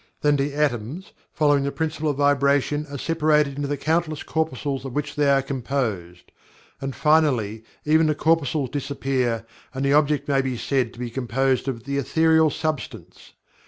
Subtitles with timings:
[0.21, 4.93] Then the atoms, following the Principle of Vibration, are separated into the countless corpuscles of
[4.93, 6.31] which they are composed.
[6.81, 9.45] And finally, even the corpuscles disappear
[9.75, 13.33] and the object may be said to Be composed of The Ethereal Substance.